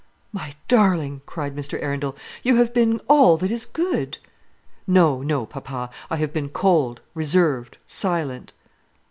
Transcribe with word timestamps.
"My 0.33 0.53
darling," 0.67 1.21
cried 1.27 1.55
Mr. 1.55 1.79
Arundel, 1.79 2.15
"you 2.41 2.55
have 2.55 2.73
been 2.73 2.99
all 3.07 3.37
that 3.37 3.51
is 3.51 3.67
good!" 3.67 4.17
"No, 4.87 5.21
no, 5.21 5.45
papa; 5.45 5.91
I 6.09 6.15
have 6.15 6.33
been 6.33 6.49
cold, 6.49 7.01
reserved, 7.13 7.77
silent." 7.85 8.51